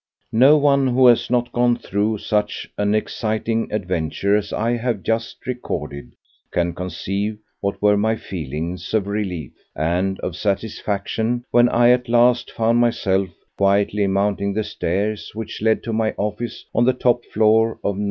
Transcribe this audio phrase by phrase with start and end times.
[0.33, 5.45] No one who has not gone through such an exciting adventure as I have just
[5.45, 6.15] recorded
[6.51, 12.49] can conceive what were my feelings of relief and of satisfaction when I at last
[12.49, 13.29] found myself
[13.59, 17.99] quietly mounting the stairs which led to my office on the top floor of No.